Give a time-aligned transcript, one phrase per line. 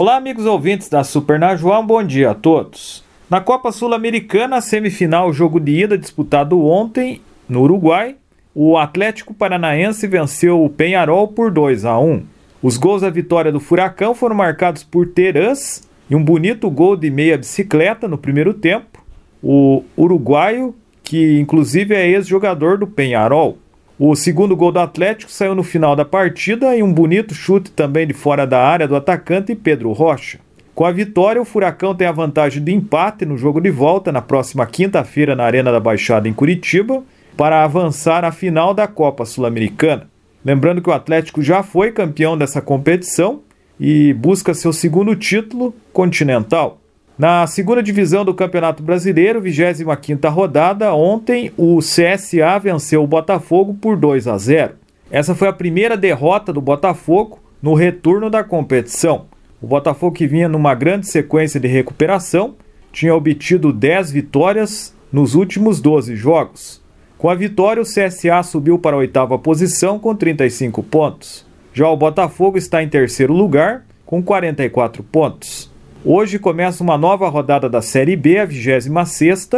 [0.00, 3.04] Olá, amigos ouvintes da Super Najuá, um bom dia a todos.
[3.28, 8.16] Na Copa Sul-Americana, semifinal jogo de ida disputado ontem no Uruguai,
[8.54, 12.22] o Atlético Paranaense venceu o Penharol por 2 a 1.
[12.62, 17.10] Os gols da vitória do Furacão foram marcados por Terãs e um bonito gol de
[17.10, 19.04] meia bicicleta no primeiro tempo.
[19.42, 23.58] O uruguaio, que inclusive é ex-jogador do Penharol.
[24.02, 28.06] O segundo gol do Atlético saiu no final da partida e um bonito chute também
[28.06, 30.38] de fora da área do atacante Pedro Rocha.
[30.74, 34.22] Com a vitória, o Furacão tem a vantagem de empate no jogo de volta na
[34.22, 37.04] próxima quinta-feira na Arena da Baixada em Curitiba
[37.36, 40.08] para avançar à final da Copa Sul-Americana.
[40.42, 43.42] Lembrando que o Atlético já foi campeão dessa competição
[43.78, 46.79] e busca seu segundo título continental.
[47.20, 53.94] Na segunda divisão do Campeonato Brasileiro, 25ª rodada, ontem o CSA venceu o Botafogo por
[53.94, 54.72] 2 a 0.
[55.10, 59.26] Essa foi a primeira derrota do Botafogo no retorno da competição.
[59.60, 62.54] O Botafogo que vinha numa grande sequência de recuperação,
[62.90, 66.80] tinha obtido 10 vitórias nos últimos 12 jogos.
[67.18, 71.44] Com a vitória, o CSA subiu para a oitava posição com 35 pontos.
[71.74, 75.69] Já o Botafogo está em terceiro lugar com 44 pontos.
[76.02, 79.50] Hoje começa uma nova rodada da Série B, a 26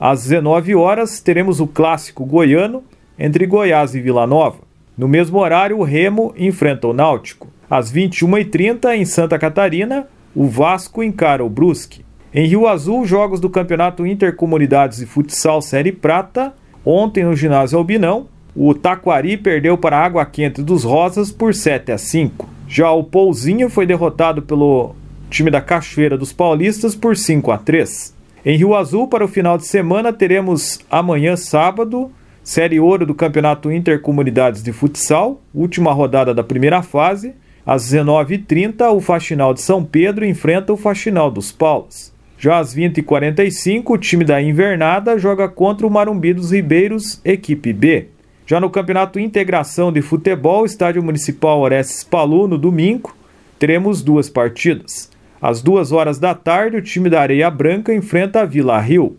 [0.00, 2.82] às 19 horas teremos o clássico goiano
[3.16, 4.58] entre Goiás e Vila Nova.
[4.98, 7.46] No mesmo horário, o Remo enfrenta o Náutico.
[7.70, 12.04] Às 21h30, em Santa Catarina, o Vasco encara o Brusque.
[12.34, 16.52] Em Rio Azul, jogos do Campeonato Intercomunidades de Futsal Série Prata.
[16.84, 21.92] Ontem, no ginásio Albinão, o Taquari perdeu para a Água Quente dos Rosas por 7
[21.92, 22.48] a 5.
[22.66, 24.96] Já o Pouzinho foi derrotado pelo
[25.34, 28.14] time da Cachoeira dos Paulistas por 5 a 3.
[28.46, 32.08] Em Rio Azul, para o final de semana, teremos amanhã, sábado,
[32.44, 37.34] Série Ouro do Campeonato Intercomunidades de Futsal, última rodada da primeira fase.
[37.66, 42.12] Às 19h30, o Faxinal de São Pedro enfrenta o Faxinal dos Paulos.
[42.38, 48.08] Já às 20h45, o time da Invernada joga contra o Marumbi dos Ribeiros, equipe B.
[48.46, 53.16] Já no Campeonato Integração de Futebol, Estádio Municipal Orestes Palu, no domingo,
[53.58, 55.13] teremos duas partidas.
[55.44, 59.18] Às duas horas da tarde, o time da Areia Branca enfrenta a Vila Rio.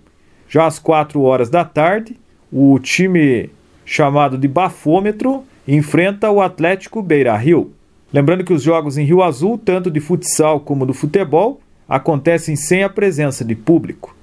[0.49, 2.19] Já às quatro horas da tarde,
[2.51, 3.51] o time
[3.85, 7.71] chamado de Bafômetro enfrenta o Atlético Beira Rio.
[8.11, 12.81] Lembrando que os jogos em Rio Azul, tanto de futsal como do futebol, acontecem sem
[12.81, 14.15] a presença de público.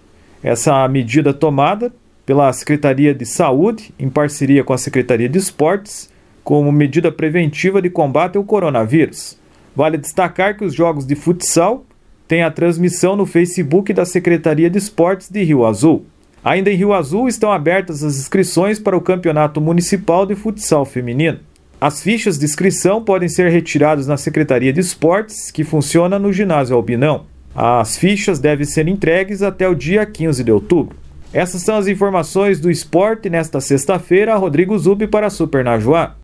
[0.43, 1.93] Essa medida tomada
[2.27, 6.11] pela Secretaria de Saúde, em parceria com a Secretaria de Esportes,
[6.43, 9.39] como medida preventiva de combate ao coronavírus.
[9.75, 11.85] Vale destacar que os jogos de futsal
[12.33, 16.07] tem a transmissão no Facebook da Secretaria de Esportes de Rio Azul.
[16.43, 21.41] Ainda em Rio Azul estão abertas as inscrições para o Campeonato Municipal de Futsal Feminino.
[21.79, 26.75] As fichas de inscrição podem ser retiradas na Secretaria de Esportes, que funciona no ginásio
[26.75, 27.27] Albinão.
[27.55, 30.97] As fichas devem ser entregues até o dia 15 de outubro.
[31.35, 34.37] Essas são as informações do esporte nesta sexta-feira.
[34.37, 36.17] Rodrigo Zubi para a Super Najuá.